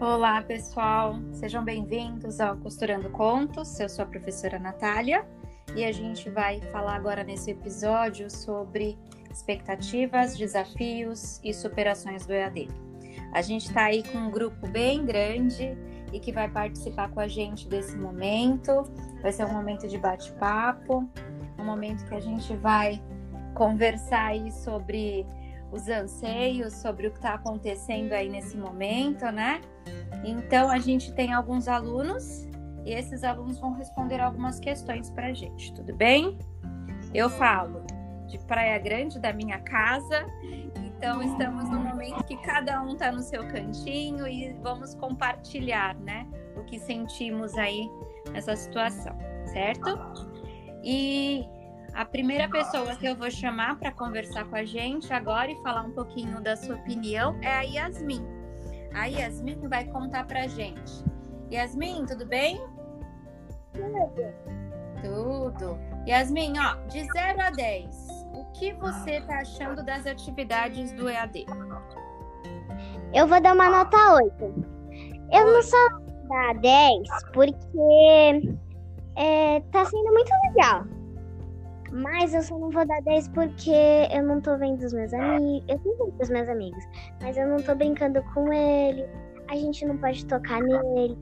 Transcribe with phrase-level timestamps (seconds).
[0.00, 1.16] Olá, pessoal.
[1.30, 3.78] Sejam bem-vindos ao Costurando Contos.
[3.78, 5.28] Eu sou a professora Natália
[5.76, 8.98] e a gente vai falar agora nesse episódio sobre
[9.30, 12.68] expectativas, desafios e superações do EAD.
[13.34, 15.76] A gente está aí com um grupo bem grande
[16.14, 18.90] e que vai participar com a gente desse momento.
[19.20, 21.06] Vai ser um momento de bate-papo,
[21.58, 22.98] um momento que a gente vai
[23.54, 25.26] conversar aí sobre
[25.72, 29.60] os anseios, sobre o que está acontecendo aí nesse momento, né?
[30.24, 32.48] Então a gente tem alguns alunos
[32.84, 36.38] e esses alunos vão responder algumas questões para a gente, tudo bem?
[37.14, 37.82] Eu falo
[38.26, 40.26] de Praia Grande, da minha casa,
[40.74, 46.26] então estamos no momento que cada um está no seu cantinho e vamos compartilhar, né?
[46.56, 47.88] O que sentimos aí
[48.32, 49.98] nessa situação, certo?
[50.84, 51.44] E
[51.94, 55.82] a primeira pessoa que eu vou chamar para conversar com a gente agora e falar
[55.82, 58.24] um pouquinho da sua opinião é a Yasmin.
[58.94, 61.04] A Yasmin vai contar para a gente.
[61.52, 62.60] Yasmin, tudo bem?
[63.72, 64.50] Tudo.
[65.02, 65.78] Tudo.
[66.06, 67.86] Yasmin, ó, de 0 a 10,
[68.34, 71.46] o que você está achando das atividades do EAD?
[73.14, 74.30] Eu vou dar uma nota 8.
[75.32, 75.88] Eu não só
[76.28, 78.56] dar 10 porque
[79.16, 80.99] é, tá sendo muito legal.
[81.92, 85.64] Mas eu só não vou dar 10 porque eu não tô vendo os meus amigos.
[85.68, 86.84] Eu tô vendo os meus amigos,
[87.20, 89.06] mas eu não tô brincando com ele.
[89.48, 91.18] A gente não pode tocar nele.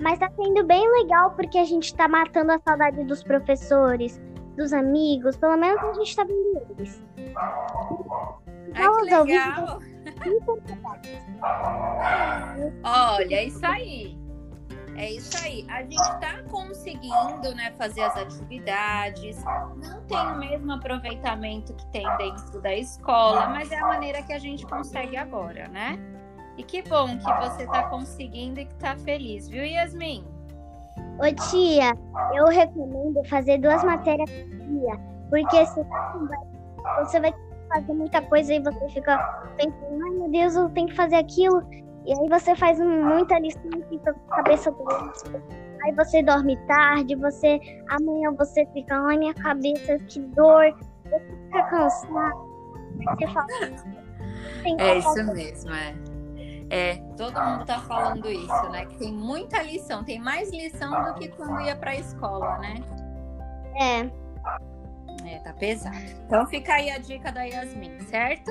[0.00, 4.20] Mas tá sendo bem legal porque a gente tá matando a saudade dos professores,
[4.56, 5.36] dos amigos.
[5.36, 7.02] Pelo menos a gente tá vendo eles.
[8.74, 9.80] Ai, que legal!
[12.84, 14.18] Olha, isso aí.
[14.96, 15.66] É isso aí.
[15.68, 19.42] A gente está conseguindo né, fazer as atividades,
[19.76, 24.32] não tem o mesmo aproveitamento que tem dentro da escola, mas é a maneira que
[24.32, 25.98] a gente consegue agora, né?
[26.56, 30.26] E que bom que você está conseguindo e que está feliz, viu, Yasmin?
[31.18, 31.92] Ô tia,
[32.34, 34.98] eu recomendo fazer duas matérias por dia,
[35.28, 35.66] porque
[36.98, 37.34] você vai
[37.68, 39.18] fazer muita coisa e você fica
[39.56, 41.62] pensando, ai meu Deus, eu tenho que fazer aquilo.
[42.06, 45.24] E aí você faz muita lição fica com a cabeça doente.
[45.84, 47.58] Aí você dorme tarde, você
[47.88, 50.72] amanhã você fica, ai minha cabeça, que dor,
[51.04, 52.56] você fica cansado.
[52.96, 53.46] Você fala,
[54.78, 55.94] é isso mesmo, é.
[56.68, 58.86] É, todo mundo tá falando isso, né?
[58.86, 62.74] Que tem muita lição, tem mais lição do que quando ia pra escola, né?
[63.80, 64.10] É.
[65.28, 65.96] É, tá pesado.
[66.24, 68.50] Então fica aí a dica da Yasmin, certo?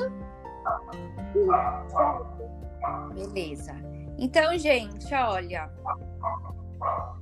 [1.33, 2.64] Certo.
[3.13, 3.73] Beleza.
[4.17, 5.69] Então, gente, olha.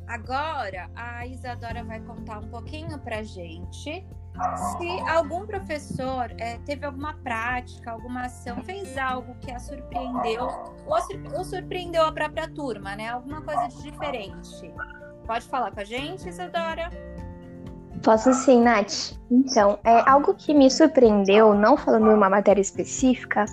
[0.07, 4.05] Agora a Isadora vai contar um pouquinho pra gente
[4.77, 10.47] se algum professor é, teve alguma prática, alguma ação, fez algo que a surpreendeu
[10.87, 13.09] ou, ou surpreendeu a própria turma, né?
[13.09, 14.73] Alguma coisa de diferente.
[15.27, 16.89] Pode falar com a gente, Isadora?
[18.03, 19.13] Posso sim, Nath.
[19.31, 23.45] Então, é algo que me surpreendeu, não falando de uma matéria específica,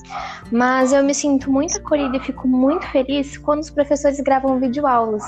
[0.50, 5.22] mas eu me sinto muito acolhida e fico muito feliz quando os professores gravam videoaulas.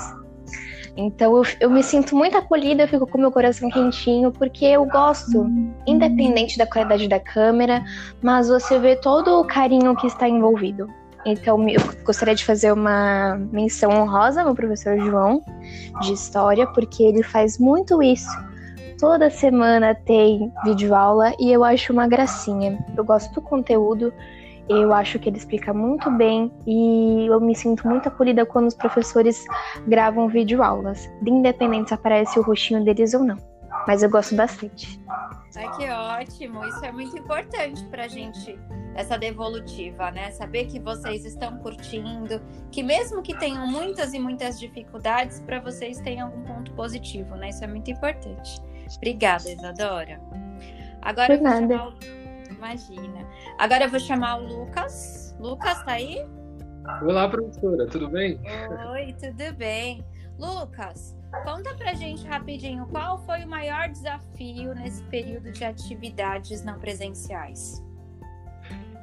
[0.97, 4.85] Então, eu, eu me sinto muito acolhida, eu fico com meu coração quentinho, porque eu
[4.85, 5.49] gosto,
[5.87, 7.81] independente da qualidade da câmera,
[8.21, 10.87] mas você vê todo o carinho que está envolvido.
[11.25, 15.41] Então, eu gostaria de fazer uma menção honrosa ao professor João,
[16.01, 18.52] de História, porque ele faz muito isso
[19.03, 22.79] Toda semana tem videoaula e eu acho uma gracinha.
[22.95, 24.13] Eu gosto do conteúdo,
[24.69, 28.73] eu acho que ele explica muito bem e eu me sinto muito acolhida quando os
[28.73, 29.43] professores
[29.85, 33.35] gravam videoaulas, independente se aparece o rostinho deles ou não.
[33.85, 34.97] Mas eu gosto bastante.
[35.53, 36.63] Ai, que ótimo!
[36.63, 38.57] Isso é muito importante pra gente,
[38.95, 40.31] essa devolutiva, né?
[40.31, 42.41] Saber que vocês estão curtindo,
[42.71, 47.49] que mesmo que tenham muitas e muitas dificuldades, para vocês tem algum ponto positivo, né?
[47.49, 48.61] Isso é muito importante.
[48.97, 50.19] Obrigada, Isadora.
[51.01, 51.77] Agora Por eu vou nada.
[51.77, 52.53] chamar o...
[52.53, 53.27] Imagina.
[53.57, 55.35] Agora eu vou chamar o Lucas.
[55.39, 56.25] Lucas, tá aí?
[57.01, 58.39] Olá, professora, tudo bem?
[58.91, 60.05] Oi, tudo bem.
[60.39, 66.79] Lucas, conta pra gente rapidinho qual foi o maior desafio nesse período de atividades não
[66.79, 67.81] presenciais.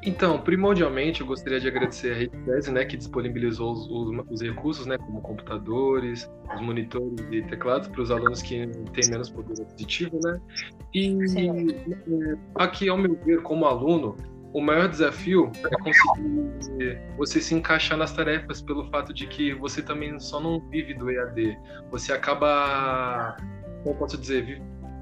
[0.02, 4.40] Então, primordialmente, eu gostaria de agradecer a Rede Tese, né, que disponibilizou os, os, os,
[4.40, 9.60] recursos, né, como computadores, os monitores e teclados para os alunos que têm menos poder
[9.62, 10.40] aquisitivo, né?
[10.94, 14.16] E é, aqui, ao meu ver, como aluno,
[14.52, 19.82] o maior desafio é conseguir você se encaixar nas tarefas pelo fato de que você
[19.82, 21.58] também só não vive do EAD,
[21.90, 23.36] você acaba,
[23.84, 24.60] como posso dizer,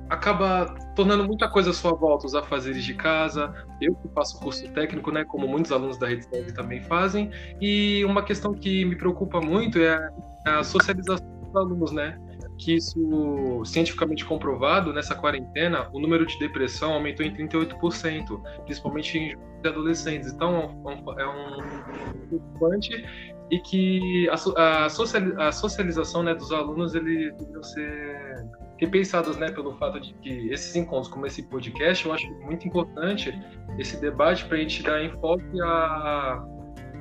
[0.08, 4.68] acaba tornando muita coisa à sua volta, os afazeres de casa, eu que faço curso
[4.72, 8.96] técnico, né, como muitos alunos da Rede Serve também fazem, e uma questão que me
[8.96, 10.10] preocupa muito é
[10.46, 12.18] a socialização dos alunos, né,
[12.58, 19.36] que isso cientificamente comprovado nessa quarentena, o número de depressão aumentou em 38%, principalmente em
[19.64, 20.32] adolescentes.
[20.32, 20.82] Então
[21.16, 23.04] é um é preocupante
[23.50, 28.46] e que a, a, socialização né, dos alunos eles deveriam ser
[28.78, 33.36] repensadas né, pelo fato de que esses encontros, como esse podcast, eu acho muito importante
[33.78, 36.44] esse debate para a gente dar enfoque a,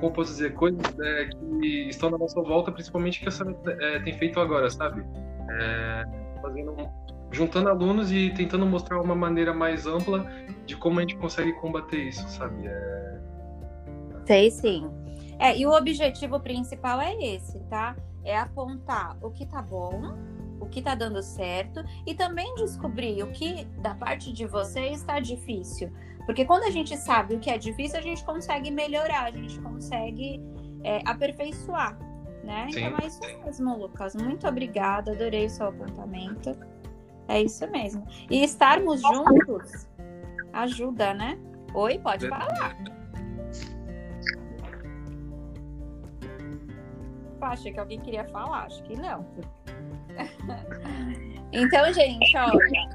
[0.00, 4.16] como posso dizer, coisas é, que estão na nossa volta, principalmente que a é, tem
[4.18, 5.04] feito agora, sabe?
[5.50, 6.04] É,
[6.40, 6.76] fazendo,
[7.30, 10.26] juntando alunos e tentando mostrar uma maneira mais ampla
[10.66, 12.66] de como a gente consegue combater isso, sabe?
[12.66, 13.20] É...
[14.26, 14.88] Sei sim.
[15.38, 17.96] É, e o objetivo principal é esse, tá?
[18.24, 20.16] É apontar o que tá bom,
[20.60, 25.20] o que tá dando certo e também descobrir o que da parte de vocês está
[25.20, 25.92] difícil.
[26.26, 29.58] Porque quando a gente sabe o que é difícil, a gente consegue melhorar, a gente
[29.60, 30.40] consegue
[30.84, 31.98] é, aperfeiçoar,
[32.44, 32.68] né?
[32.70, 32.84] Sim.
[32.84, 34.14] Então é isso mesmo, Lucas.
[34.14, 36.56] Muito obrigada, adorei o seu apontamento.
[37.28, 38.06] É isso mesmo.
[38.30, 39.86] E estarmos juntos
[40.52, 41.38] ajuda, né?
[41.74, 42.76] Oi, pode falar.
[47.40, 49.24] Achei que alguém queria falar, acho que não.
[51.52, 52.88] então, gente, olha.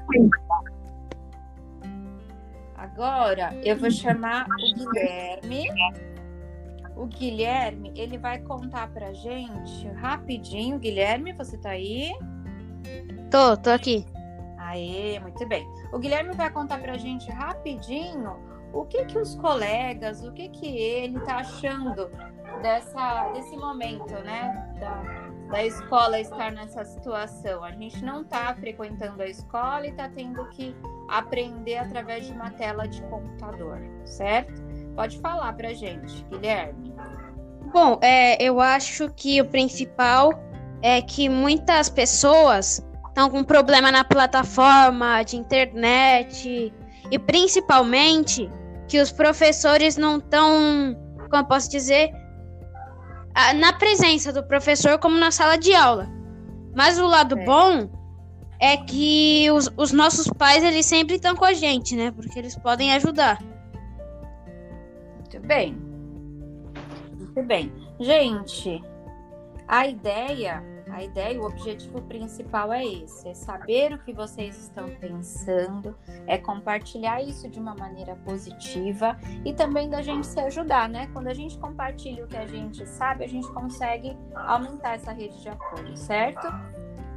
[2.76, 5.68] Agora eu vou chamar o Guilherme.
[6.96, 10.78] O Guilherme, ele vai contar pra gente rapidinho.
[10.78, 12.12] Guilherme, você tá aí?
[13.30, 14.04] Tô, tô aqui.
[14.58, 15.66] Aê, muito bem.
[15.92, 20.66] O Guilherme vai contar pra gente rapidinho o que que os colegas, o que que
[20.66, 22.10] ele tá achando
[22.60, 24.74] dessa, desse momento, né?
[24.80, 27.62] Da, da escola estar nessa situação.
[27.62, 30.74] A gente não está frequentando a escola e está tendo que
[31.08, 34.62] aprender através de uma tela de computador, certo?
[34.96, 36.92] Pode falar para gente, Guilherme.
[37.72, 40.32] Bom, é, eu acho que o principal
[40.82, 46.72] é que muitas pessoas estão com problema na plataforma de internet
[47.10, 48.50] e principalmente
[48.94, 50.96] que os professores não estão,
[51.28, 52.12] como eu posso dizer,
[53.56, 56.08] na presença do professor como na sala de aula.
[56.76, 57.44] Mas o lado é.
[57.44, 57.90] bom
[58.60, 62.12] é que os, os, nossos pais eles sempre estão com a gente, né?
[62.12, 63.42] Porque eles podem ajudar.
[65.16, 65.76] Muito bem.
[67.18, 67.72] Muito bem.
[67.98, 68.80] Gente,
[69.66, 70.62] a ideia
[70.94, 75.96] a ideia, o objetivo principal é esse: é saber o que vocês estão pensando,
[76.26, 81.08] é compartilhar isso de uma maneira positiva e também da gente se ajudar, né?
[81.12, 85.40] Quando a gente compartilha o que a gente sabe, a gente consegue aumentar essa rede
[85.42, 86.46] de apoio, certo?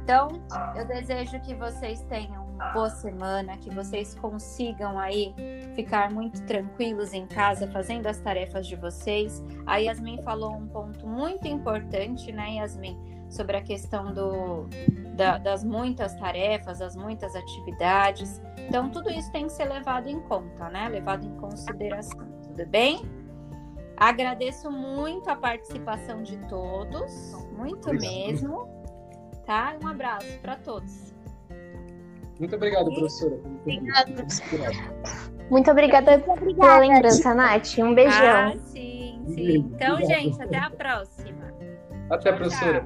[0.02, 0.28] Então,
[0.74, 5.34] eu desejo que vocês tenham uma boa semana, que vocês consigam aí
[5.74, 9.44] ficar muito tranquilos em casa fazendo as tarefas de vocês.
[9.66, 13.17] A Yasmin falou um ponto muito importante, né, Yasmin?
[13.28, 14.68] Sobre a questão do,
[15.14, 18.40] da, das muitas tarefas, das muitas atividades.
[18.68, 20.88] Então, tudo isso tem que ser levado em conta, né?
[20.88, 22.26] Levado em consideração.
[22.42, 23.02] Tudo bem?
[23.96, 28.12] Agradeço muito a participação de todos, muito obrigado.
[28.12, 28.78] mesmo.
[29.44, 29.76] Tá?
[29.82, 31.14] Um abraço para todos.
[32.38, 33.40] Muito obrigado, professora.
[33.62, 34.26] Obrigado.
[35.50, 37.78] Muito obrigada, pela lembrança, Nath.
[37.78, 38.52] Um beijão.
[38.52, 39.56] Ah, sim, sim.
[39.74, 41.52] Então, gente, até a próxima.
[42.10, 42.84] Até, professora.